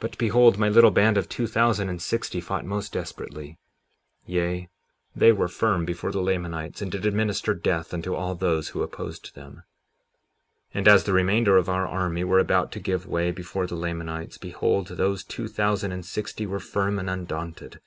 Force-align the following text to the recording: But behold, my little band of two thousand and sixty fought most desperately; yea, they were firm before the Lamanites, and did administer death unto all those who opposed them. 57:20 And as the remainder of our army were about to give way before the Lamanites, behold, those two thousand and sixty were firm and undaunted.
But 0.00 0.18
behold, 0.18 0.58
my 0.58 0.68
little 0.68 0.90
band 0.90 1.16
of 1.16 1.26
two 1.26 1.46
thousand 1.46 1.88
and 1.88 2.02
sixty 2.02 2.42
fought 2.42 2.66
most 2.66 2.92
desperately; 2.92 3.56
yea, 4.26 4.68
they 5.16 5.32
were 5.32 5.48
firm 5.48 5.86
before 5.86 6.12
the 6.12 6.20
Lamanites, 6.20 6.82
and 6.82 6.92
did 6.92 7.06
administer 7.06 7.54
death 7.54 7.94
unto 7.94 8.14
all 8.14 8.34
those 8.34 8.68
who 8.68 8.82
opposed 8.82 9.34
them. 9.34 9.62
57:20 10.74 10.74
And 10.74 10.88
as 10.88 11.04
the 11.04 11.14
remainder 11.14 11.56
of 11.56 11.70
our 11.70 11.88
army 11.88 12.22
were 12.22 12.38
about 12.38 12.70
to 12.72 12.80
give 12.80 13.06
way 13.06 13.30
before 13.30 13.66
the 13.66 13.76
Lamanites, 13.76 14.36
behold, 14.36 14.88
those 14.88 15.24
two 15.24 15.48
thousand 15.48 15.92
and 15.92 16.04
sixty 16.04 16.44
were 16.44 16.60
firm 16.60 16.98
and 16.98 17.08
undaunted. 17.08 17.80